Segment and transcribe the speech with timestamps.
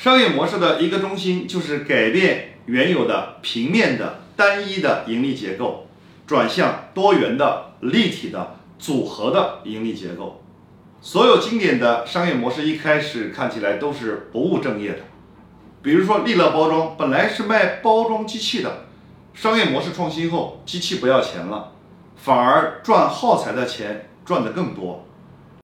[0.00, 5.88] 商业模式的一个中心就是改变原有的平面的单一的盈利结构
[6.26, 10.42] 转向多元的立体的组合的盈利结构。
[11.02, 15.00] 所有经典的商业模式一开始看起来都是不务正业的。
[15.82, 18.86] 比如说利乐包装本来是卖包装机器的
[19.34, 21.72] 商业模式创新后机器不要钱了
[22.16, 25.04] 反而赚耗材的钱赚得更多。